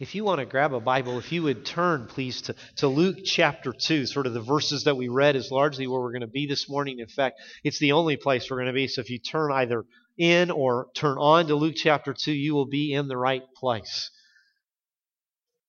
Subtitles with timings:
[0.00, 3.18] If you want to grab a Bible, if you would turn, please, to, to Luke
[3.24, 6.26] chapter 2, sort of the verses that we read is largely where we're going to
[6.26, 6.98] be this morning.
[6.98, 8.88] In fact, it's the only place we're going to be.
[8.88, 9.84] So if you turn either
[10.18, 14.10] in or turn on to Luke chapter 2, you will be in the right place.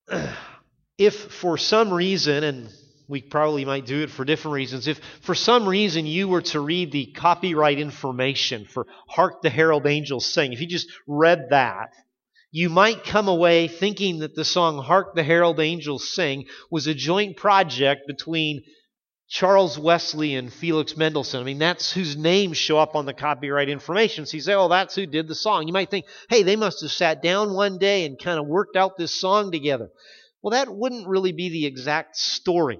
[0.98, 2.70] If for some reason, and
[3.10, 6.62] we probably might do it for different reasons, if for some reason you were to
[6.62, 11.90] read the copyright information for Hark the Herald Angels Sing, if you just read that,
[12.56, 16.94] you might come away thinking that the song Hark the Herald Angels Sing was a
[16.94, 18.64] joint project between
[19.28, 21.42] Charles Wesley and Felix Mendelssohn.
[21.42, 24.26] I mean, that's whose names show up on the copyright information.
[24.26, 25.68] So you say, oh, that's who did the song.
[25.68, 28.78] You might think, hey, they must have sat down one day and kind of worked
[28.78, 29.90] out this song together.
[30.42, 32.80] Well, that wouldn't really be the exact story.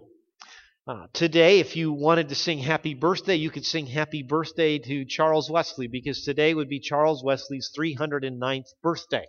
[0.88, 5.04] Uh, today, if you wanted to sing happy birthday, you could sing happy birthday to
[5.04, 9.26] Charles Wesley because today would be Charles Wesley's 309th birthday.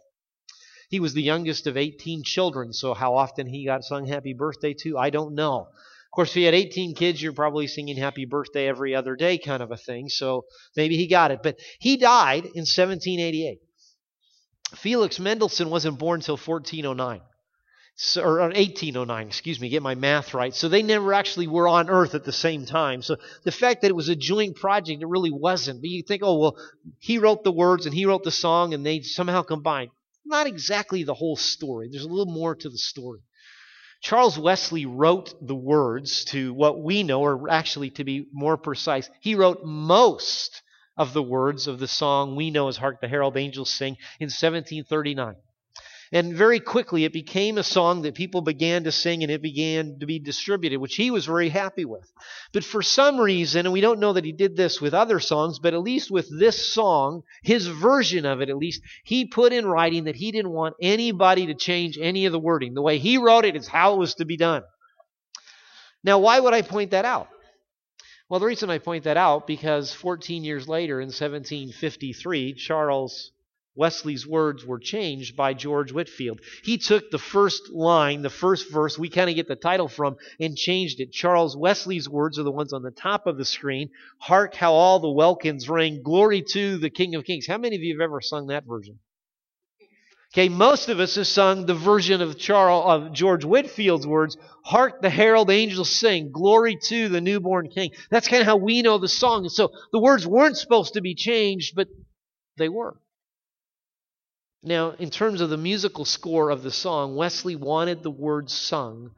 [0.89, 4.75] He was the youngest of 18 children, so how often he got sung happy birthday
[4.83, 5.69] to, I don't know.
[5.69, 9.37] Of course, if you had 18 kids, you're probably singing happy birthday every other day,
[9.37, 10.45] kind of a thing, so
[10.77, 11.41] maybe he got it.
[11.43, 13.59] But he died in 1788.
[14.75, 17.21] Felix Mendelssohn wasn't born until 1409.
[17.99, 20.55] So, or 1809, excuse me, get my math right.
[20.55, 23.01] So they never actually were on earth at the same time.
[23.01, 25.81] So the fact that it was a joint project, it really wasn't.
[25.81, 26.57] But you think, oh, well,
[26.99, 29.91] he wrote the words and he wrote the song and they somehow combined
[30.27, 31.89] not exactly the whole story.
[31.91, 33.21] There's a little more to the story.
[34.03, 39.09] Charles Wesley wrote the words to what we know, or actually to be more precise,
[39.21, 40.63] he wrote most
[40.97, 44.27] of the words of the song we know as Hark the Herald Angels Sing in
[44.27, 45.37] 1739.
[46.17, 49.99] And very quickly it became a song that people began to sing and it began
[49.99, 52.11] to be distributed, which he was very happy with.
[52.55, 55.59] But for some reason, and we don't know that he did this with other songs,
[55.59, 59.67] but at least with this song, his version of it at least, he put in
[59.67, 62.73] writing that he didn't want anybody to change any of the wording.
[62.73, 64.63] The way he wrote it is how it was to be done.
[66.03, 67.29] Now, why would I point that out?
[68.31, 73.33] Well, the reason I point that out because 14 years later in 1753, Charles
[73.77, 76.41] Wesley's words were changed by George Whitefield.
[76.65, 80.17] He took the first line, the first verse we kind of get the title from,
[80.41, 81.13] and changed it.
[81.13, 83.91] Charles Wesley's words are the ones on the top of the screen.
[84.19, 86.03] Hark how all the welkins ring.
[86.03, 87.47] Glory to the King of Kings.
[87.47, 88.99] How many of you have ever sung that version?
[90.35, 95.01] Okay, most of us have sung the version of Charles of George Whitefield's words, Hark
[95.01, 97.93] the herald angels sing, glory to the newborn king.
[98.11, 99.45] That's kind of how we know the song.
[99.45, 101.89] And so the words weren't supposed to be changed, but
[102.59, 102.99] they were.
[104.63, 109.13] Now, in terms of the musical score of the song, Wesley wanted the words sung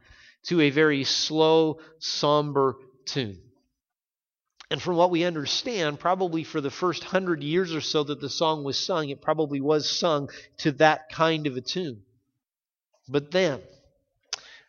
[0.45, 2.77] to a very slow, somber
[3.07, 3.41] tune.
[4.71, 8.29] And from what we understand, probably for the first hundred years or so that the
[8.29, 10.29] song was sung, it probably was sung
[10.59, 12.03] to that kind of a tune.
[13.09, 13.61] But then,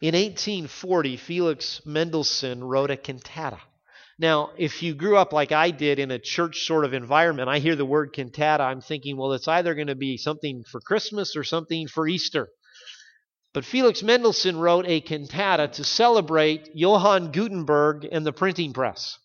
[0.02, 3.60] in 1840, Felix Mendelssohn wrote a cantata.
[4.20, 7.60] Now, if you grew up like I did in a church sort of environment, I
[7.60, 11.38] hear the word cantata, I'm thinking, well, it's either going to be something for Christmas
[11.38, 12.50] or something for Easter.
[13.54, 19.18] But Felix Mendelssohn wrote a cantata to celebrate Johann Gutenberg and the printing press.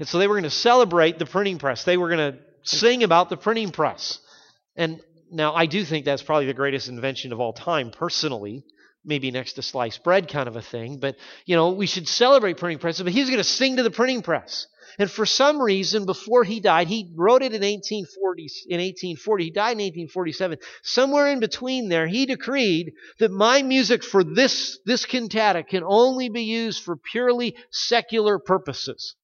[0.00, 1.84] And so they were going to celebrate the printing press.
[1.84, 4.18] They were going to sing about the printing press.
[4.74, 8.64] And now I do think that's probably the greatest invention of all time, personally
[9.04, 10.98] maybe next to sliced bread kind of a thing.
[10.98, 11.16] But,
[11.46, 13.00] you know, we should celebrate printing press.
[13.00, 14.66] But he's going to sing to the printing press.
[14.98, 18.48] And for some reason, before he died, he wrote it in 1840.
[18.68, 20.58] In 1840, he died in 1847.
[20.82, 26.28] Somewhere in between there, he decreed that my music for this this cantata can only
[26.28, 29.14] be used for purely secular purposes.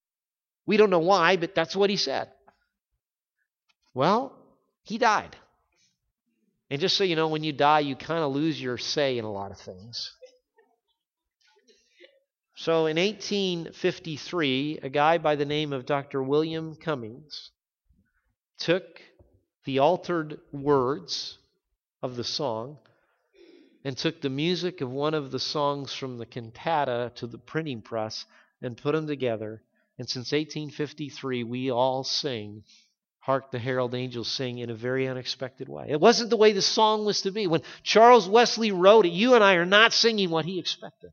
[0.66, 2.28] We don't know why, but that's what he said.
[3.92, 4.36] Well,
[4.84, 5.36] he died.
[6.70, 9.24] And just so you know, when you die, you kind of lose your say in
[9.24, 10.12] a lot of things.
[12.56, 16.22] So in 1853, a guy by the name of Dr.
[16.22, 17.50] William Cummings
[18.58, 19.02] took
[19.64, 21.38] the altered words
[22.02, 22.78] of the song
[23.84, 27.82] and took the music of one of the songs from the cantata to the printing
[27.82, 28.24] press
[28.62, 29.62] and put them together.
[29.98, 32.64] And since 1853, we all sing
[33.26, 35.86] Hark the Herald Angels Sing in a very unexpected way.
[35.88, 37.48] It wasn't the way the song was to be.
[37.48, 41.10] When Charles Wesley wrote it, you and I are not singing what he expected.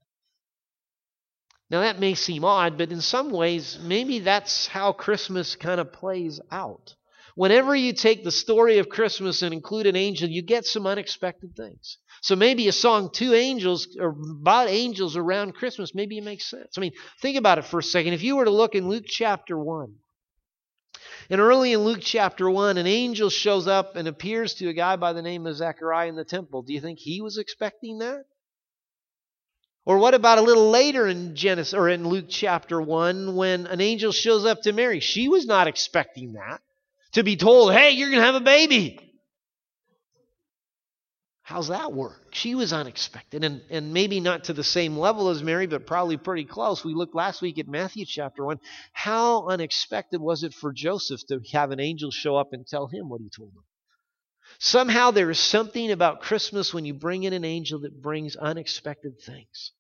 [1.72, 5.92] Now, that may seem odd, but in some ways, maybe that's how Christmas kind of
[5.92, 6.94] plays out.
[7.34, 11.56] Whenever you take the story of Christmas and include an angel, you get some unexpected
[11.56, 11.98] things.
[12.22, 16.78] So maybe a song, Two Angels, or about angels around Christmas, maybe it makes sense.
[16.78, 16.94] I mean,
[17.24, 18.14] think about it for a second.
[18.14, 19.96] If you were to look in Luke chapter 1,
[21.30, 24.96] And early in Luke chapter 1, an angel shows up and appears to a guy
[24.96, 26.62] by the name of Zechariah in the temple.
[26.62, 28.26] Do you think he was expecting that?
[29.86, 33.82] Or what about a little later in Genesis or in Luke chapter 1 when an
[33.82, 35.02] angel shows up to Mary?
[35.02, 36.62] She was not expecting that.
[37.14, 39.13] To be told, "Hey, you're going to have a baby."
[41.44, 42.26] How's that work?
[42.32, 46.16] She was unexpected, and, and maybe not to the same level as Mary, but probably
[46.16, 46.86] pretty close.
[46.86, 48.62] We looked last week at Matthew chapter 1.
[48.94, 53.10] How unexpected was it for Joseph to have an angel show up and tell him
[53.10, 53.64] what he told him?
[54.58, 59.20] Somehow there is something about Christmas when you bring in an angel that brings unexpected
[59.20, 59.72] things.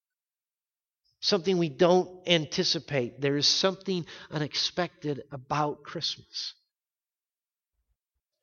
[1.21, 3.21] Something we don't anticipate.
[3.21, 6.55] There is something unexpected about Christmas.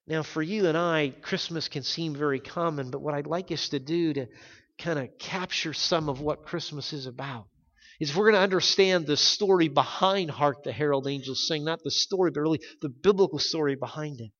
[0.06, 3.68] Now, for you and I, Christmas can seem very common, but what I'd like us
[3.68, 4.26] to do to
[4.78, 7.46] kind of capture some of what Christmas is about
[8.00, 11.82] is if we're going to understand the story behind Hark the Herald Angels Sing, not
[11.84, 14.30] the story, but really the biblical story behind it,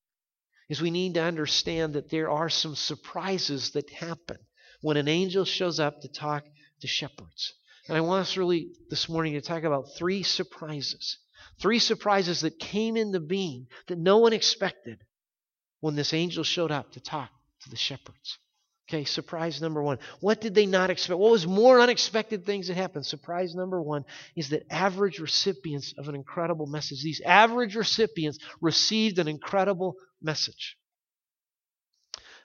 [0.70, 4.38] is we need to understand that there are some surprises that happen
[4.80, 6.44] when an angel shows up to talk
[6.80, 7.52] to shepherds.
[7.86, 11.18] And I want us really this morning to talk about three surprises.
[11.60, 15.00] Three surprises that came into being that no one expected
[15.80, 17.30] when this angel showed up to talk
[17.62, 18.38] to the shepherds.
[18.88, 19.98] Okay, surprise number one.
[20.18, 21.20] What did they not expect?
[21.20, 23.06] What was more unexpected things that happened?
[23.06, 24.04] Surprise number one
[24.34, 30.76] is that average recipients of an incredible message, these average recipients received an incredible message.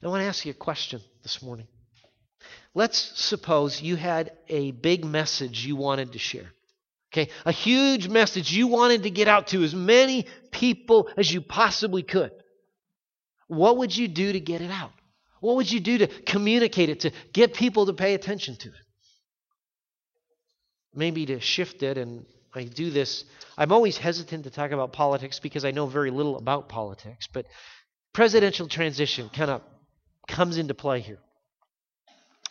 [0.03, 1.67] I want to ask you a question this morning.
[2.75, 6.51] Let's suppose you had a big message you wanted to share.
[7.11, 11.41] Okay, a huge message you wanted to get out to as many people as you
[11.41, 12.31] possibly could.
[13.47, 14.91] What would you do to get it out?
[15.39, 18.75] What would you do to communicate it, to get people to pay attention to it?
[20.93, 23.25] Maybe to shift it, and I do this.
[23.57, 27.45] I'm always hesitant to talk about politics because I know very little about politics, but
[28.13, 29.61] presidential transition kind of
[30.27, 31.19] comes into play here.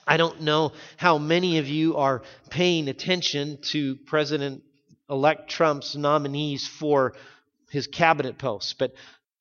[0.07, 4.63] I don't know how many of you are paying attention to President
[5.09, 7.15] elect Trump's nominees for
[7.71, 8.93] his cabinet posts, but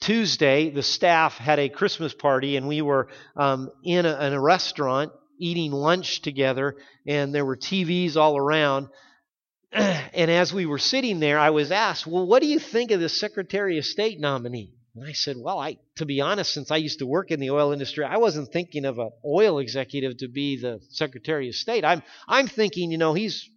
[0.04, 4.42] Tuesday, the staff had a Christmas party, and we were um, in, a, in a
[4.42, 6.76] restaurant eating lunch together,
[7.08, 8.90] and there were TVs all around.
[9.72, 13.00] and as we were sitting there, I was asked, Well, what do you think of
[13.00, 14.74] the Secretary of State nominee?
[14.96, 17.52] And I said, Well, I, to be honest, since I used to work in the
[17.52, 21.86] oil industry, I wasn't thinking of an oil executive to be the Secretary of State.
[21.86, 23.50] I'm, I'm thinking, you know, he's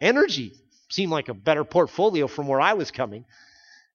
[0.00, 0.52] energy
[0.90, 3.24] seemed like a better portfolio from where I was coming.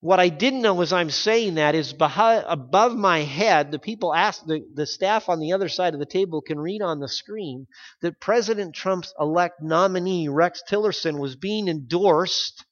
[0.02, 4.46] What I didn't know as I'm saying that is above my head, the people ask,
[4.46, 7.68] the, the staff on the other side of the table can read on the screen
[8.02, 12.66] that President Trump's elect nominee, Rex Tillerson, was being endorsed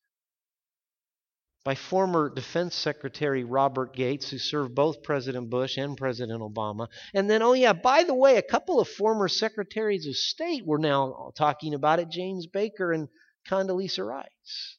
[1.65, 6.88] by former Defense Secretary Robert Gates, who served both President Bush and President Obama.
[7.13, 10.80] And then, oh, yeah, by the way, a couple of former Secretaries of State were
[10.80, 13.09] now talking about it James Baker and
[13.50, 14.77] Condoleezza Rice.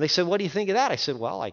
[0.00, 0.90] And they said, What do you think of that?
[0.90, 1.52] I said, Well, I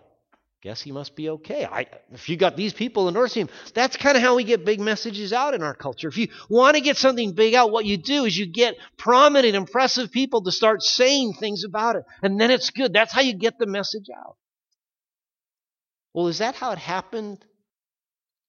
[0.61, 1.65] guess he must be okay.
[1.65, 4.79] I, if you got these people endorsing him, that's kind of how we get big
[4.79, 6.07] messages out in our culture.
[6.07, 9.53] If you want to get something big out, what you do is you get prominent,
[9.53, 12.05] impressive people to start saying things about it.
[12.23, 12.93] And then it's good.
[12.93, 14.37] That's how you get the message out.
[16.13, 17.43] Well, is that how it happened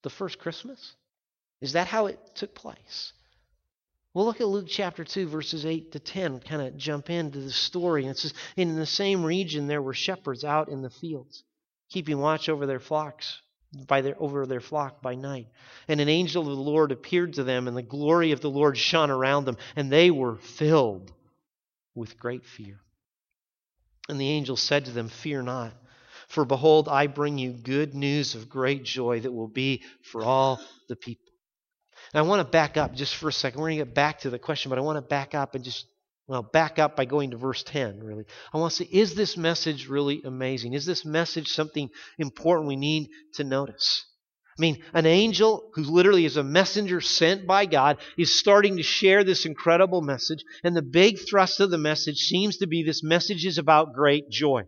[0.04, 0.94] the first Christmas?
[1.60, 3.14] Is that how it took place?
[4.18, 6.40] Well, look at Luke chapter 2, verses 8 to 10.
[6.40, 8.02] Kind of jump into the story.
[8.02, 11.44] And it says, In the same region there were shepherds out in the fields,
[11.88, 13.40] keeping watch over their flocks,
[13.86, 15.46] by their, over their flock by night.
[15.86, 18.76] And an angel of the Lord appeared to them, and the glory of the Lord
[18.76, 21.12] shone around them, and they were filled
[21.94, 22.80] with great fear.
[24.08, 25.74] And the angel said to them, Fear not,
[26.26, 30.60] for behold, I bring you good news of great joy that will be for all
[30.88, 31.27] the people.
[32.12, 33.60] And I want to back up just for a second.
[33.60, 35.64] We're going to get back to the question, but I want to back up and
[35.64, 35.86] just,
[36.26, 38.24] well, back up by going to verse 10, really.
[38.52, 40.72] I want to say, is this message really amazing?
[40.72, 44.04] Is this message something important we need to notice?
[44.58, 48.82] I mean, an angel who literally is a messenger sent by God is starting to
[48.82, 50.42] share this incredible message.
[50.64, 54.30] And the big thrust of the message seems to be this message is about great
[54.30, 54.64] joy.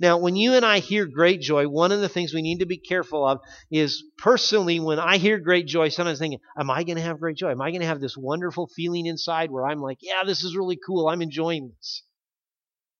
[0.00, 2.66] Now, when you and I hear great joy, one of the things we need to
[2.66, 6.96] be careful of is personally, when I hear great joy, sometimes thinking, Am I going
[6.96, 7.50] to have great joy?
[7.50, 10.56] Am I going to have this wonderful feeling inside where I'm like, Yeah, this is
[10.56, 11.08] really cool.
[11.08, 12.02] I'm enjoying this.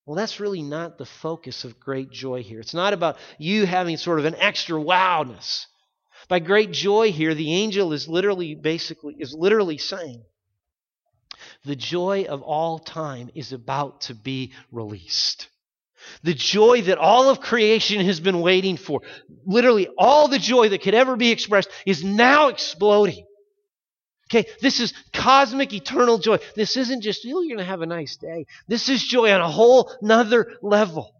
[0.05, 2.59] Well, that's really not the focus of great joy here.
[2.59, 5.65] It's not about you having sort of an extra wowness.
[6.27, 10.23] By great joy here, the angel is literally, basically, is literally saying,
[11.65, 15.47] the joy of all time is about to be released.
[16.23, 19.01] The joy that all of creation has been waiting for.
[19.45, 23.25] Literally, all the joy that could ever be expressed is now exploding.
[24.31, 26.39] Okay, this is cosmic eternal joy.
[26.55, 28.45] This isn't just, oh, you're going to have a nice day.
[28.67, 31.13] This is joy on a whole nother level.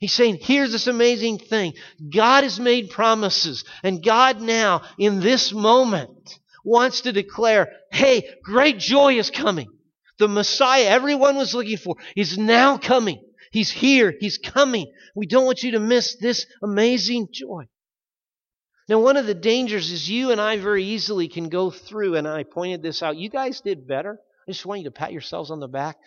[0.00, 1.74] He's saying, here's this amazing thing.
[2.12, 8.78] God has made promises, and God now, in this moment, wants to declare, hey, great
[8.78, 9.68] joy is coming.
[10.18, 13.20] The Messiah everyone was looking for is now coming.
[13.50, 14.14] He's here.
[14.18, 14.92] He's coming.
[15.14, 17.68] We don't want you to miss this amazing joy.
[18.88, 22.26] Now, one of the dangers is you and I very easily can go through, and
[22.26, 23.18] I pointed this out.
[23.18, 24.18] You guys did better.
[24.46, 25.98] I just want you to pat yourselves on the back.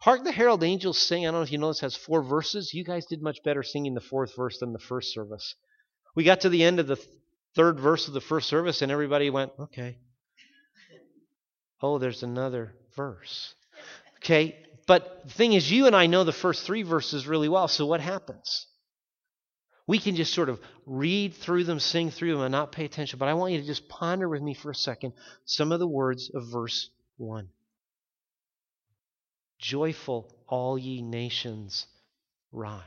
[0.00, 1.24] Hark the Herald Angels Sing.
[1.24, 2.72] I don't know if you notice, has four verses.
[2.72, 5.54] You guys did much better singing the fourth verse than the first service.
[6.16, 6.98] We got to the end of the
[7.54, 9.98] third verse of the first service, and everybody went, okay.
[11.82, 13.54] Oh, there's another verse.
[14.18, 17.68] Okay, but the thing is, you and I know the first three verses really well,
[17.68, 18.66] so what happens?
[19.86, 23.18] We can just sort of read through them, sing through them, and not pay attention.
[23.18, 25.12] But I want you to just ponder with me for a second
[25.44, 27.48] some of the words of verse 1.
[29.58, 31.86] Joyful, all ye nations,
[32.52, 32.82] rise.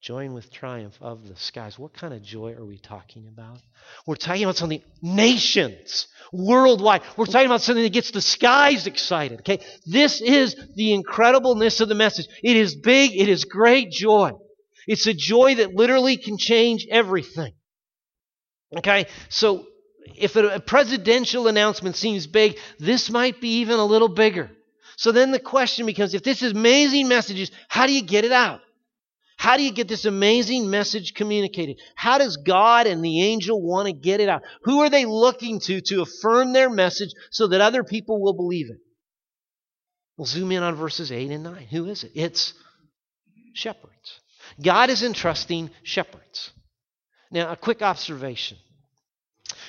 [0.00, 1.76] Join with triumph of the skies.
[1.76, 3.58] What kind of joy are we talking about?
[4.06, 7.02] We're talking about something, nations, worldwide.
[7.16, 9.40] We're talking about something that gets the skies excited.
[9.40, 9.58] Okay?
[9.86, 12.26] This is the incredibleness of the message.
[12.44, 14.30] It is big, it is great joy.
[14.86, 17.54] It's a joy that literally can change everything.
[18.76, 19.06] Okay?
[19.28, 19.66] So,
[20.16, 24.50] if a presidential announcement seems big, this might be even a little bigger.
[24.96, 28.32] So then the question becomes if this is amazing messages, how do you get it
[28.32, 28.60] out?
[29.38, 31.80] How do you get this amazing message communicated?
[31.94, 34.42] How does God and the angel want to get it out?
[34.64, 38.68] Who are they looking to to affirm their message so that other people will believe
[38.68, 38.78] it?
[40.16, 41.66] We'll zoom in on verses 8 and 9.
[41.70, 42.10] Who is it?
[42.16, 42.52] It's
[43.54, 44.20] shepherds.
[44.60, 46.50] God is entrusting shepherds.
[47.30, 48.58] Now, a quick observation.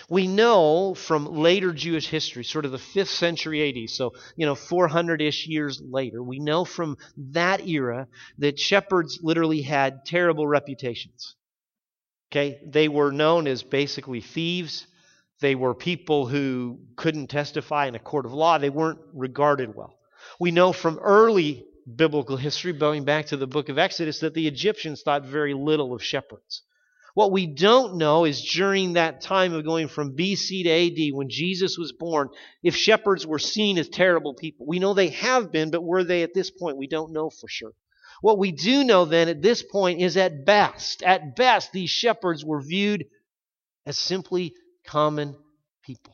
[0.09, 4.55] We know from later Jewish history, sort of the 5th century AD, so, you know,
[4.55, 6.97] 400 ish years later, we know from
[7.31, 8.07] that era
[8.39, 11.35] that shepherds literally had terrible reputations.
[12.31, 12.59] Okay?
[12.65, 14.87] They were known as basically thieves.
[15.41, 18.57] They were people who couldn't testify in a court of law.
[18.57, 19.95] They weren't regarded well.
[20.39, 24.47] We know from early biblical history, going back to the book of Exodus, that the
[24.47, 26.63] Egyptians thought very little of shepherds.
[27.13, 31.29] What we don't know is during that time of going from BC to AD, when
[31.29, 32.29] Jesus was born,
[32.63, 34.65] if shepherds were seen as terrible people.
[34.67, 36.77] We know they have been, but were they at this point?
[36.77, 37.73] We don't know for sure.
[38.21, 42.43] What we do know then at this point is at best, at best, these shepherds
[42.43, 43.05] were viewed
[43.85, 44.53] as simply
[44.85, 45.35] common
[45.83, 46.13] people.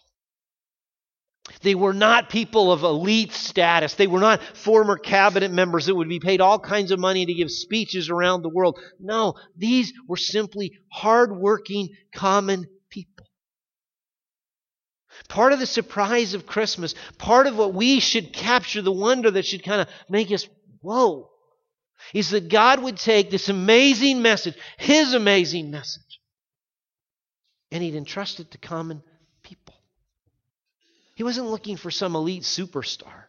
[1.61, 3.95] They were not people of elite status.
[3.95, 7.33] They were not former cabinet members that would be paid all kinds of money to
[7.33, 8.79] give speeches around the world.
[8.99, 13.27] No, these were simply hardworking, common people.
[15.29, 19.45] Part of the surprise of Christmas, part of what we should capture, the wonder that
[19.45, 20.47] should kind of make us,
[20.81, 21.29] whoa,
[22.13, 26.19] is that God would take this amazing message, His amazing message,
[27.71, 29.01] and He'd entrust it to common
[29.41, 29.73] people.
[31.15, 33.23] He wasn't looking for some elite superstar.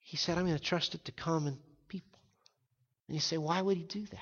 [0.00, 1.58] He said, I'm going to trust it to common
[1.88, 2.18] people.
[3.06, 4.20] And you say, why would he do that?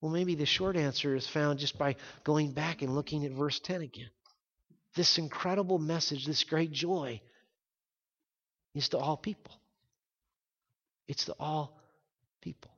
[0.00, 3.58] Well, maybe the short answer is found just by going back and looking at verse
[3.60, 4.10] 10 again.
[4.94, 7.20] This incredible message, this great joy,
[8.74, 9.54] is to all people.
[11.08, 11.78] It's to all
[12.40, 12.70] people.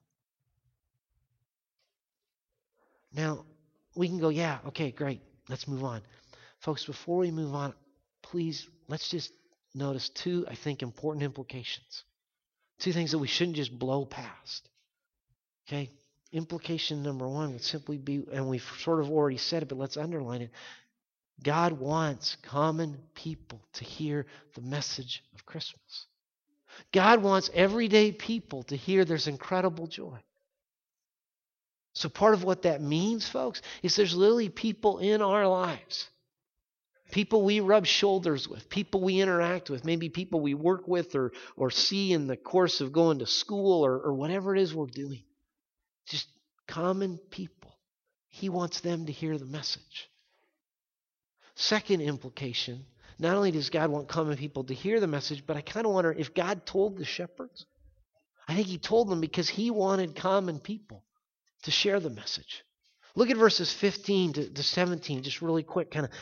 [3.13, 3.45] Now,
[3.97, 6.03] we can go, yeah, okay, great, let's move on.
[6.61, 7.73] Folks, before we move on,
[8.23, 9.33] please let's just
[9.75, 12.05] notice two, I think, important implications.
[12.79, 14.69] Two things that we shouldn't just blow past.
[15.67, 15.91] Okay?
[16.33, 19.97] Implication number one would simply be, and we've sort of already said it, but let's
[19.97, 20.51] underline it.
[21.43, 26.07] God wants common people to hear the message of Christmas.
[26.93, 30.19] God wants everyday people to hear there's incredible joy.
[31.95, 36.09] So, part of what that means, folks, is there's literally people in our lives
[37.11, 41.33] people we rub shoulders with, people we interact with, maybe people we work with or,
[41.57, 44.87] or see in the course of going to school or, or whatever it is we're
[44.87, 45.23] doing.
[46.07, 46.29] Just
[46.67, 47.79] common people.
[48.29, 50.11] He wants them to hear the message.
[51.55, 52.85] Second implication
[53.19, 55.93] not only does God want common people to hear the message, but I kind of
[55.93, 57.67] wonder if God told the shepherds.
[58.47, 61.03] I think He told them because He wanted common people
[61.65, 62.63] to share the message.
[63.17, 66.13] Look at verses 15 to, to 17, just really quick, kind of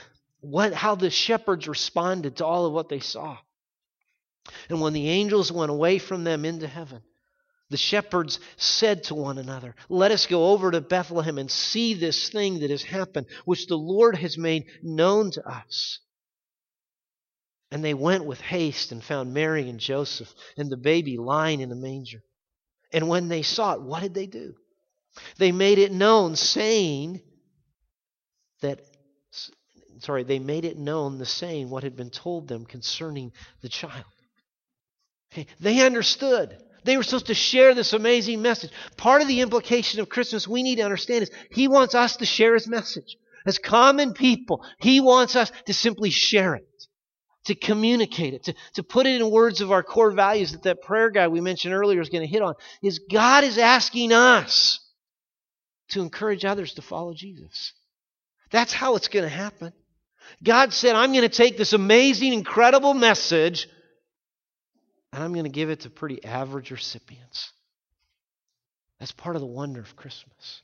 [0.41, 3.39] what, how the shepherds responded to all of what they saw.
[4.69, 7.03] And when the angels went away from them into heaven,
[7.69, 12.29] the shepherds said to one another, Let us go over to Bethlehem and see this
[12.29, 15.99] thing that has happened, which the Lord has made known to us.
[17.73, 21.73] And they went with haste and found Mary and Joseph and the baby lying in
[21.73, 22.23] a manger.
[22.93, 24.55] And when they saw it, what did they do?
[25.39, 27.23] They made it known, saying
[28.61, 28.81] that,
[30.01, 34.05] sorry, they made it known the saying what had been told them concerning the child.
[35.33, 36.57] Okay, they understood.
[36.85, 38.71] They were supposed to share this amazing message.
[38.97, 42.27] Part of the implication of Christmas we need to understand is He wants us to
[42.27, 43.17] share His message.
[43.45, 46.69] As common people, He wants us to simply share it,
[47.47, 50.83] to communicate it, to, to put it in words of our core values that that
[50.83, 52.55] prayer guy we mentioned earlier is going to hit on.
[52.83, 54.81] Is God is asking us
[55.89, 57.73] to encourage others to follow Jesus.
[58.51, 59.73] That's how it's going to happen.
[60.43, 63.69] God said, I'm going to take this amazing, incredible message
[65.17, 67.51] and I'm going to give it to pretty average recipients.
[69.01, 70.61] That's part of the wonder of Christmas.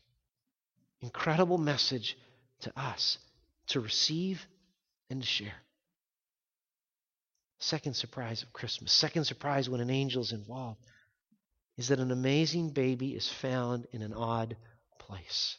[1.01, 2.19] Incredible message
[2.61, 3.17] to us
[3.69, 4.47] to receive
[5.09, 5.55] and to share.
[7.61, 10.81] Second surprise of Christmas, second surprise when an angel is involved,
[11.79, 14.57] is that an amazing baby is found in an odd
[14.99, 15.57] place.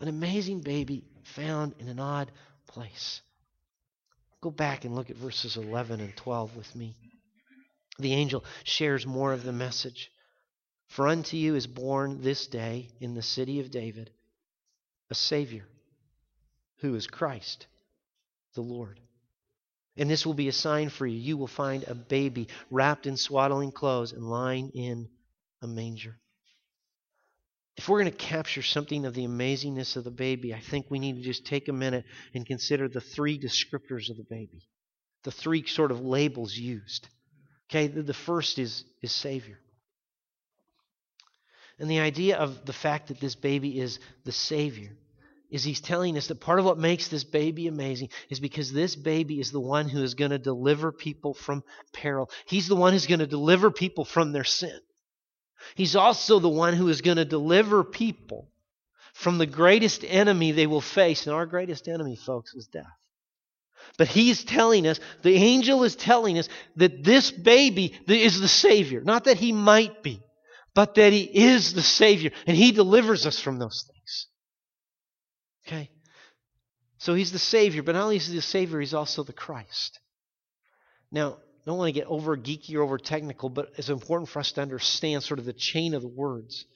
[0.00, 1.04] An amazing baby
[1.36, 2.32] found in an odd
[2.72, 3.20] place.
[4.40, 6.96] Go back and look at verses 11 and 12 with me.
[7.98, 10.10] The angel shares more of the message.
[10.88, 14.10] For unto you is born this day in the city of David
[15.10, 15.68] a Savior
[16.78, 17.66] who is Christ
[18.54, 18.98] the Lord.
[19.96, 21.18] And this will be a sign for you.
[21.18, 25.08] You will find a baby wrapped in swaddling clothes and lying in
[25.60, 26.18] a manger.
[27.76, 30.98] If we're going to capture something of the amazingness of the baby, I think we
[30.98, 34.68] need to just take a minute and consider the three descriptors of the baby,
[35.24, 37.08] the three sort of labels used.
[37.70, 39.58] Okay, the first is, is Savior.
[41.78, 44.96] And the idea of the fact that this baby is the Savior
[45.50, 48.96] is he's telling us that part of what makes this baby amazing is because this
[48.96, 51.62] baby is the one who is going to deliver people from
[51.92, 52.30] peril.
[52.46, 54.78] He's the one who's going to deliver people from their sin.
[55.74, 58.48] He's also the one who is going to deliver people
[59.14, 61.26] from the greatest enemy they will face.
[61.26, 62.86] And our greatest enemy, folks, is death.
[63.98, 69.00] But he's telling us, the angel is telling us that this baby is the Savior.
[69.02, 70.22] Not that he might be,
[70.74, 72.30] but that he is the Savior.
[72.46, 74.26] And he delivers us from those things.
[75.66, 75.90] Okay?
[76.98, 79.98] So he's the Savior, but not only is he the Savior, he's also the Christ.
[81.10, 84.52] Now, don't want to get over geeky or over technical, but it's important for us
[84.52, 86.66] to understand sort of the chain of the words.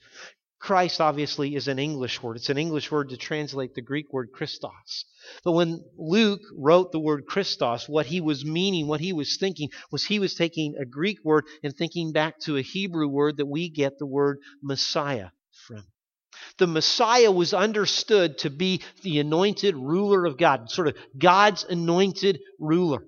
[0.58, 2.36] Christ obviously is an English word.
[2.36, 5.04] It's an English word to translate the Greek word Christos.
[5.44, 9.70] But when Luke wrote the word Christos, what he was meaning, what he was thinking,
[9.90, 13.46] was he was taking a Greek word and thinking back to a Hebrew word that
[13.46, 15.28] we get the word Messiah
[15.66, 15.84] from.
[16.58, 22.40] The Messiah was understood to be the anointed ruler of God, sort of God's anointed
[22.58, 23.04] ruler.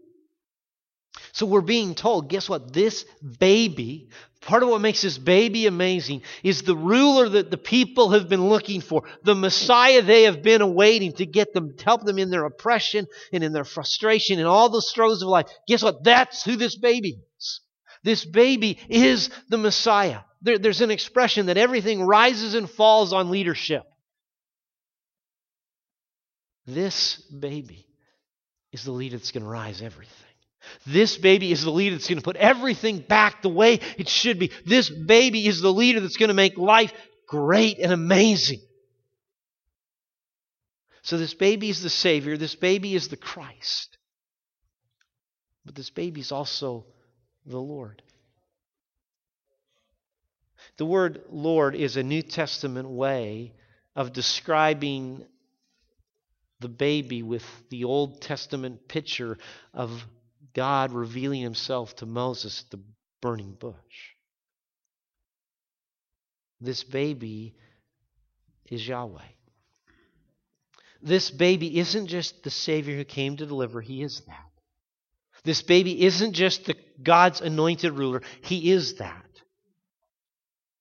[1.33, 2.73] So we're being told, guess what?
[2.73, 3.05] This
[3.39, 4.09] baby,
[4.41, 8.49] part of what makes this baby amazing, is the ruler that the people have been
[8.49, 12.31] looking for, the Messiah they have been awaiting to get them, to help them in
[12.31, 15.47] their oppression and in their frustration and all the struggles of life.
[15.67, 16.05] Guess what?
[16.05, 17.61] That's who this baby is.
[18.05, 20.21] This baby is the Messiah.
[20.43, 23.83] There, there's an expression that everything rises and falls on leadership.
[26.67, 27.87] This baby
[28.73, 30.28] is the leader that's going to rise everything.
[30.87, 34.39] This baby is the leader that's going to put everything back the way it should
[34.39, 34.51] be.
[34.67, 36.93] This baby is the leader that's going to make life
[37.27, 38.61] great and amazing.
[41.03, 42.37] So, this baby is the Savior.
[42.37, 43.97] This baby is the Christ.
[45.65, 46.87] But this baby is also
[47.47, 48.03] the Lord.
[50.77, 53.55] The word Lord is a New Testament way
[53.97, 55.25] of describing
[56.61, 59.39] the baby with the Old Testament picture
[59.73, 60.05] of
[60.59, 62.83] God revealing himself to Moses at the
[63.23, 63.77] burning bush.
[66.61, 67.55] This baby
[68.69, 69.23] is Yahweh.
[71.01, 74.51] This baby isn't just the Savior who came to deliver, He is that.
[75.45, 79.31] This baby isn't just the God's anointed ruler, He is that.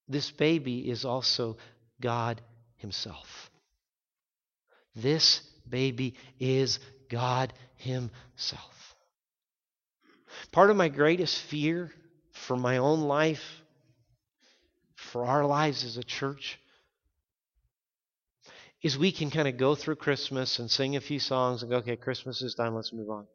[0.07, 1.57] This baby is also
[2.01, 2.41] God
[2.77, 3.51] Himself.
[4.95, 8.95] This baby is God Himself.
[10.51, 11.91] Part of my greatest fear
[12.31, 13.61] for my own life,
[14.95, 16.59] for our lives as a church,
[18.81, 21.77] is we can kind of go through Christmas and sing a few songs and go,
[21.77, 23.25] okay, Christmas is done, let's move on.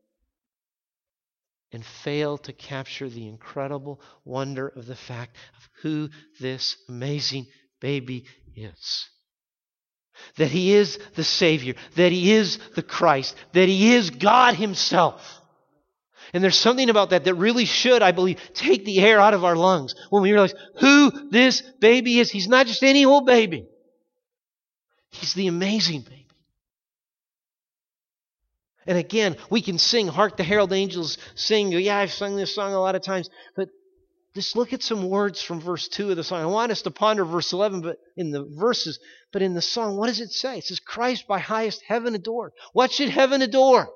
[1.73, 7.47] and fail to capture the incredible wonder of the fact of who this amazing
[7.81, 9.09] baby is.
[10.37, 15.41] That he is the Savior, that he is the Christ, that he is God himself.
[16.33, 19.45] And there's something about that that really should, I believe, take the air out of
[19.45, 22.31] our lungs when we realize who this baby is.
[22.31, 23.67] He's not just any old baby.
[25.11, 26.27] He's the amazing baby.
[28.87, 31.71] And again, we can sing, Hark the Herald Angels Sing.
[31.73, 33.31] Yeah, I've sung this song a lot of times.
[33.55, 33.69] But
[34.35, 36.43] just look at some words from verse 2 of the song.
[36.43, 38.99] I want us to ponder verse 11 but in the verses,
[39.33, 40.59] but in the song, what does it say?
[40.59, 42.53] It says, Christ by highest heaven adored.
[42.73, 43.91] What should heaven adore?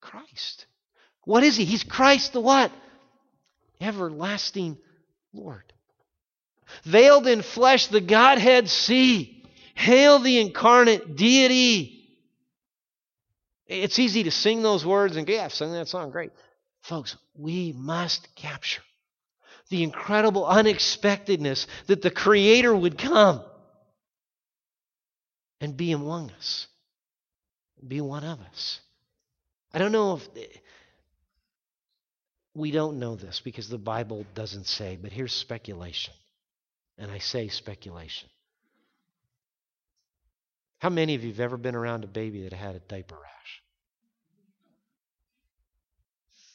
[0.00, 0.66] Christ.
[1.24, 1.64] What is he?
[1.64, 2.72] He's Christ the what?
[3.80, 4.78] Everlasting
[5.32, 5.64] Lord.
[6.84, 9.44] Veiled in flesh, the Godhead see.
[9.74, 11.94] Hail the incarnate deity.
[13.66, 16.30] It's easy to sing those words and yeah, I've sung that song, great.
[16.82, 18.82] Folks, we must capture
[19.68, 23.42] the incredible unexpectedness that the Creator would come
[25.60, 26.66] and be among us,
[27.86, 28.80] be one of us.
[29.72, 30.28] I don't know if
[32.54, 36.14] we don't know this because the Bible doesn't say, but here's speculation.
[36.96, 38.28] And I say speculation.
[40.78, 43.62] How many of you have ever been around a baby that had a diaper rash?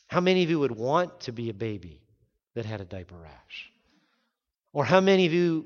[0.07, 2.01] How many of you would want to be a baby
[2.55, 3.71] that had a diaper rash?
[4.71, 5.65] Or how many of you,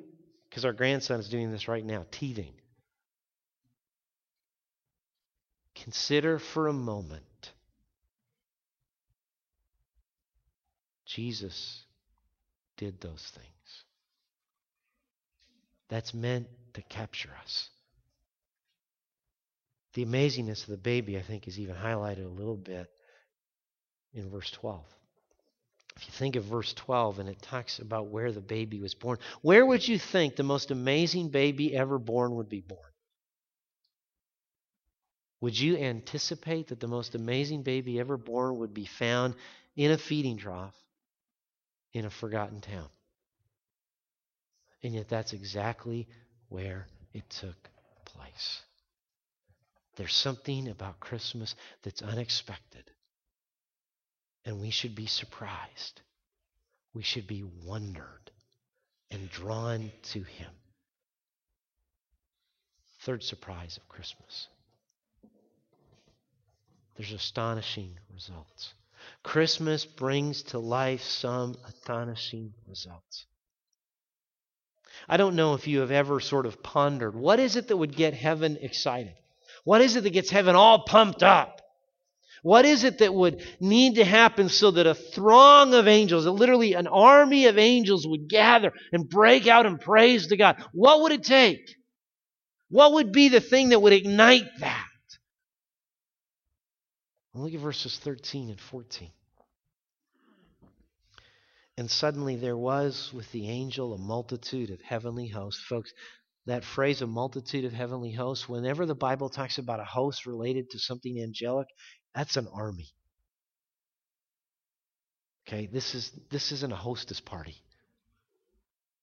[0.49, 2.53] because our grandson is doing this right now, teething,
[5.75, 7.23] consider for a moment
[11.07, 11.83] Jesus
[12.75, 13.83] did those things.
[15.89, 17.69] That's meant to capture us.
[19.93, 22.87] The amazingness of the baby, I think, is even highlighted a little bit
[24.13, 24.83] in verse 12.
[25.95, 29.17] If you think of verse 12 and it talks about where the baby was born,
[29.41, 32.81] where would you think the most amazing baby ever born would be born?
[35.39, 39.35] Would you anticipate that the most amazing baby ever born would be found
[39.75, 40.75] in a feeding trough
[41.93, 42.89] in a forgotten town?
[44.83, 46.07] And yet, that's exactly
[46.49, 47.69] where it took
[48.05, 48.61] place.
[49.95, 52.83] There's something about Christmas that's unexpected.
[54.45, 56.01] And we should be surprised.
[56.93, 58.31] We should be wondered
[59.09, 60.51] and drawn to Him.
[63.01, 64.47] Third surprise of Christmas
[66.97, 68.73] there's astonishing results.
[69.23, 73.25] Christmas brings to life some astonishing results.
[75.07, 77.95] I don't know if you have ever sort of pondered what is it that would
[77.95, 79.13] get heaven excited?
[79.63, 81.61] What is it that gets heaven all pumped up?
[82.43, 86.73] What is it that would need to happen so that a throng of angels, literally
[86.73, 90.63] an army of angels, would gather and break out and praise to God?
[90.71, 91.75] What would it take?
[92.69, 94.86] What would be the thing that would ignite that?
[97.37, 99.11] Look at verses 13 and 14.
[101.77, 105.63] And suddenly there was with the angel a multitude of heavenly hosts.
[105.63, 105.93] Folks,
[106.47, 110.71] that phrase, a multitude of heavenly hosts, whenever the Bible talks about a host related
[110.71, 111.67] to something angelic,
[112.15, 112.87] that's an army.
[115.47, 117.55] Okay, this is this isn't a hostess party.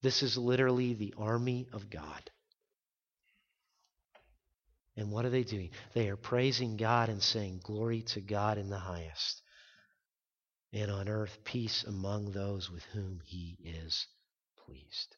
[0.03, 2.31] This is literally the army of God.
[4.97, 5.71] And what are they doing?
[5.93, 9.43] They are praising God and saying, Glory to God in the highest,
[10.73, 14.07] and on earth peace among those with whom he is
[14.65, 15.17] pleased.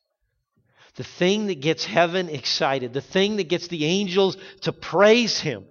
[0.97, 5.67] The thing that gets heaven excited, the thing that gets the angels to praise him,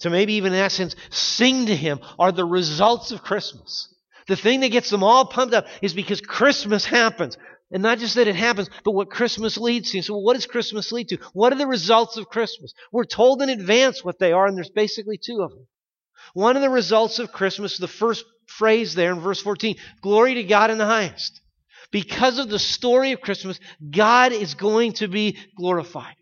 [0.00, 3.92] to maybe even in essence sing to him, are the results of Christmas.
[4.28, 7.36] The thing that gets them all pumped up is because Christmas happens.
[7.70, 10.02] And not just that it happens, but what Christmas leads to.
[10.02, 11.18] So, what does Christmas lead to?
[11.34, 12.72] What are the results of Christmas?
[12.92, 15.66] We're told in advance what they are, and there's basically two of them.
[16.32, 20.44] One of the results of Christmas, the first phrase there in verse 14 Glory to
[20.44, 21.40] God in the highest.
[21.90, 23.58] Because of the story of Christmas,
[23.90, 26.14] God is going to be glorified.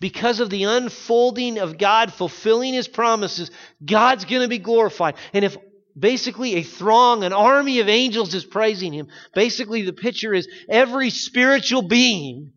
[0.00, 3.50] Because of the unfolding of God fulfilling his promises,
[3.84, 5.16] God's going to be glorified.
[5.32, 5.56] And if
[5.98, 11.10] basically a throng, an army of angels is praising him, basically the picture is every
[11.10, 12.52] spiritual being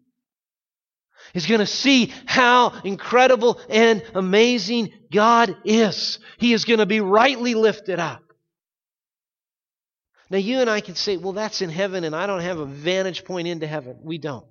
[1.33, 6.19] is going to see how incredible and amazing God is.
[6.37, 8.23] He is going to be rightly lifted up.
[10.31, 12.65] Now, you and I can say, well, that's in heaven, and I don't have a
[12.65, 13.97] vantage point into heaven.
[14.03, 14.45] We don't.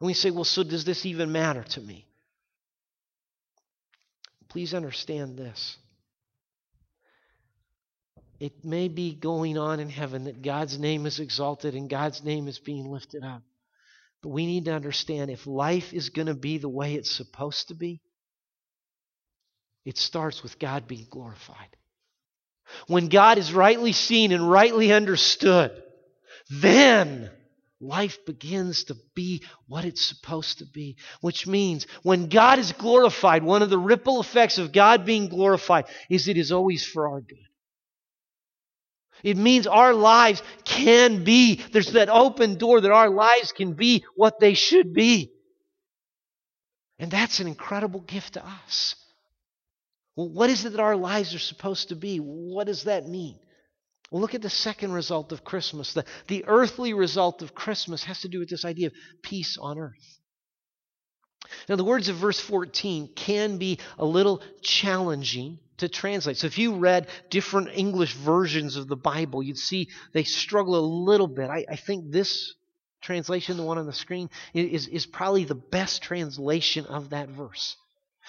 [0.00, 2.06] And we say, well, so does this even matter to me?
[4.48, 5.76] Please understand this.
[8.42, 12.48] It may be going on in heaven that God's name is exalted and God's name
[12.48, 13.44] is being lifted up.
[14.20, 17.68] But we need to understand if life is going to be the way it's supposed
[17.68, 18.00] to be,
[19.84, 21.76] it starts with God being glorified.
[22.88, 25.80] When God is rightly seen and rightly understood,
[26.50, 27.30] then
[27.80, 30.96] life begins to be what it's supposed to be.
[31.20, 35.84] Which means when God is glorified, one of the ripple effects of God being glorified
[36.10, 37.38] is it is always for our good.
[39.22, 44.04] It means our lives can be, there's that open door that our lives can be
[44.16, 45.32] what they should be.
[46.98, 48.94] And that's an incredible gift to us.
[50.16, 52.18] Well, what is it that our lives are supposed to be?
[52.18, 53.38] What does that mean?
[54.10, 55.94] Well, look at the second result of Christmas.
[55.94, 59.78] The, the earthly result of Christmas has to do with this idea of peace on
[59.78, 60.18] earth.
[61.68, 66.38] Now, the words of verse 14 can be a little challenging to translate.
[66.38, 70.80] So, if you read different English versions of the Bible, you'd see they struggle a
[70.80, 71.50] little bit.
[71.50, 72.54] I, I think this
[73.02, 77.76] translation, the one on the screen, is, is probably the best translation of that verse.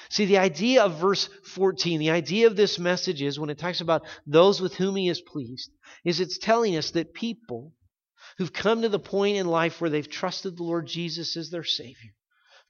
[0.10, 3.80] See, the idea of verse 14, the idea of this message is when it talks
[3.80, 5.72] about those with whom he is pleased,
[6.04, 7.72] is it's telling us that people
[8.38, 11.64] who've come to the point in life where they've trusted the Lord Jesus as their
[11.64, 12.12] Savior.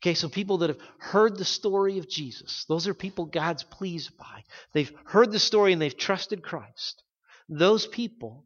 [0.04, 4.18] Okay, so people that have heard the story of Jesus, those are people God's pleased
[4.18, 4.44] by.
[4.74, 7.02] They've heard the story and they've trusted Christ.
[7.48, 8.44] Those people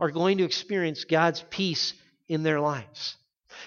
[0.00, 1.92] are going to experience God's peace
[2.26, 3.16] in their lives.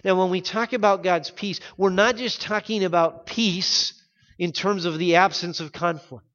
[0.04, 3.94] Now, when we talk about God's peace, we're not just talking about peace
[4.40, 6.26] in terms of the absence of conflict.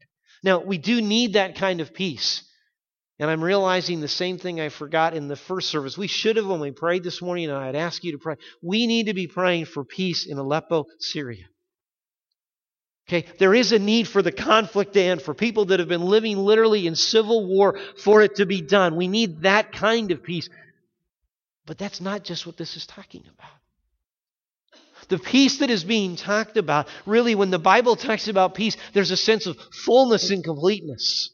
[0.44, 2.44] Now, we do need that kind of peace.
[3.18, 5.96] And I'm realizing the same thing I forgot in the first service.
[5.96, 8.86] We should have, when we prayed this morning, and I'd ask you to pray, we
[8.86, 11.44] need to be praying for peace in Aleppo, Syria.
[13.08, 16.06] Okay, there is a need for the conflict to end, for people that have been
[16.06, 18.96] living literally in civil war, for it to be done.
[18.96, 20.48] We need that kind of peace.
[21.66, 23.50] But that's not just what this is talking about.
[25.08, 29.10] The peace that is being talked about, really, when the Bible talks about peace, there's
[29.10, 31.30] a sense of fullness and completeness.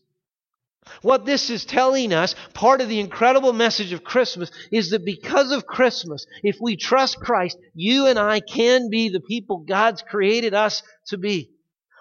[1.02, 5.52] What this is telling us, part of the incredible message of Christmas, is that because
[5.52, 10.54] of Christmas, if we trust Christ, you and I can be the people God's created
[10.54, 11.50] us to be.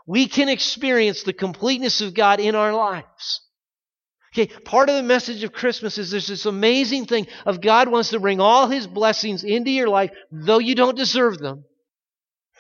[0.06, 3.42] We can experience the completeness of God in our lives.
[4.34, 8.10] Okay, part of the message of Christmas is there's this amazing thing of God wants
[8.10, 11.66] to bring all his blessings into your life, though you don't deserve them,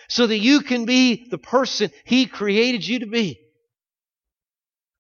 [0.09, 3.46] so that you can be the person he created you to be.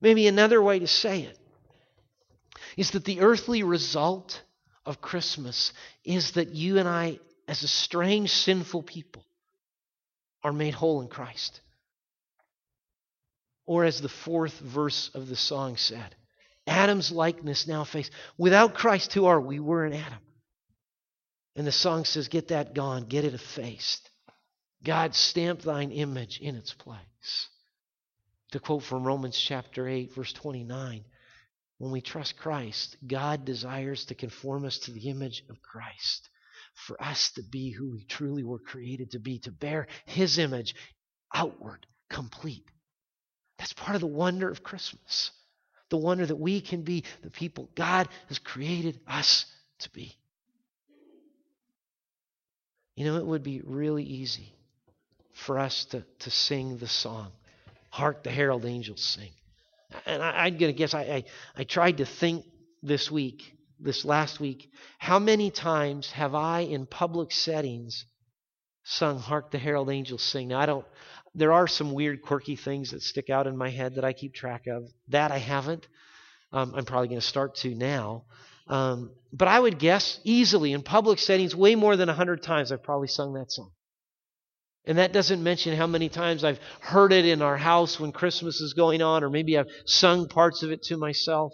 [0.01, 1.37] Maybe another way to say it
[2.75, 4.41] is that the earthly result
[4.85, 9.23] of Christmas is that you and I, as a strange, sinful people,
[10.43, 11.59] are made whole in Christ.
[13.65, 16.15] Or as the fourth verse of the song said,
[16.67, 18.09] Adam's likeness now face.
[18.37, 19.59] Without Christ, who are we?
[19.59, 20.19] We're an Adam.
[21.55, 24.09] And the song says, Get that gone, get it effaced.
[24.83, 27.47] God, stamp thine image in its place.
[28.51, 31.03] To quote from Romans chapter 8, verse 29,
[31.79, 36.29] when we trust Christ, God desires to conform us to the image of Christ,
[36.73, 40.75] for us to be who we truly were created to be, to bear His image
[41.33, 42.65] outward, complete.
[43.57, 45.31] That's part of the wonder of Christmas
[45.89, 49.45] the wonder that we can be the people God has created us
[49.79, 50.15] to be.
[52.95, 54.53] You know, it would be really easy
[55.33, 57.31] for us to, to sing the song,
[57.97, 59.31] Hark the Herald Angels Sing.
[60.05, 61.23] And I, am going to guess, I, I,
[61.55, 62.45] I tried to think
[62.83, 63.41] this week,
[63.79, 68.05] this last week, how many times have I in public settings
[68.83, 70.49] sung Hark the Herald Angels Sing?
[70.49, 70.85] Now, I don't,
[71.33, 74.35] there are some weird, quirky things that stick out in my head that I keep
[74.35, 74.83] track of.
[75.07, 75.87] That I haven't.
[76.51, 78.25] Um, I'm probably going to start to now.
[78.67, 82.83] Um, but I would guess easily in public settings, way more than 100 times, I've
[82.83, 83.71] probably sung that song.
[84.87, 88.61] And that doesn't mention how many times I've heard it in our house when Christmas
[88.61, 91.53] is going on, or maybe I've sung parts of it to myself.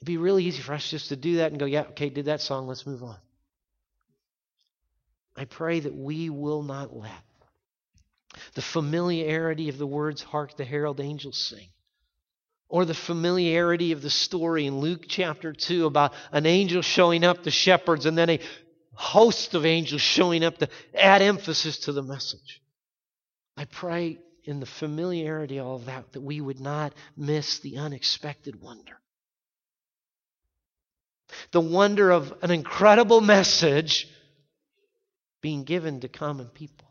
[0.00, 2.24] It'd be really easy for us just to do that and go, yeah, okay, did
[2.24, 3.16] that song, let's move on.
[5.36, 7.12] I pray that we will not let
[8.54, 11.68] the familiarity of the words, Hark the Herald Angels Sing,
[12.68, 17.44] or the familiarity of the story in Luke chapter 2 about an angel showing up
[17.44, 18.40] to shepherds and then a
[18.94, 22.62] host of angels showing up to add emphasis to the message.
[23.56, 27.78] I pray in the familiarity of all of that that we would not miss the
[27.78, 28.98] unexpected wonder.
[31.50, 34.08] The wonder of an incredible message
[35.40, 36.88] being given to common people.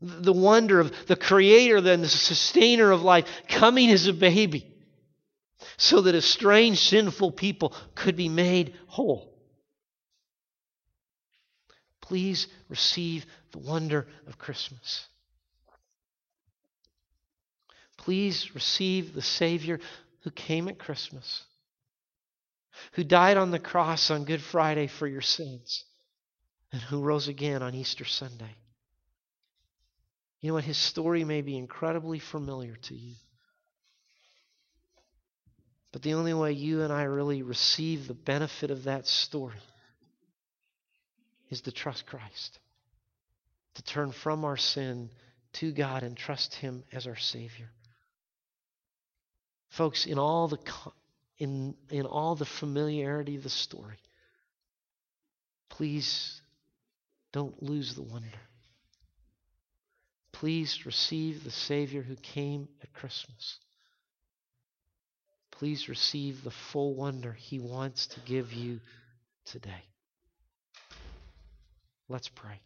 [0.00, 4.66] The wonder of the creator, then the sustainer of life, coming as a baby
[5.76, 9.29] so that a strange, sinful people could be made whole.
[12.10, 15.06] Please receive the wonder of Christmas.
[17.98, 19.78] Please receive the Savior
[20.24, 21.44] who came at Christmas,
[22.94, 25.84] who died on the cross on Good Friday for your sins,
[26.72, 28.56] and who rose again on Easter Sunday.
[30.40, 30.64] You know what?
[30.64, 33.14] His story may be incredibly familiar to you.
[35.92, 39.54] But the only way you and I really receive the benefit of that story
[41.50, 42.58] is to trust Christ,
[43.74, 45.10] to turn from our sin
[45.54, 47.70] to God and trust Him as our Savior.
[49.70, 50.58] Folks, in all the
[51.38, 53.98] in, in all the familiarity of the story,
[55.70, 56.40] please
[57.32, 58.28] don't lose the wonder.
[60.32, 63.58] Please receive the Savior who came at Christmas.
[65.50, 68.80] Please receive the full wonder He wants to give you
[69.44, 69.84] today.
[72.10, 72.60] Let's pray.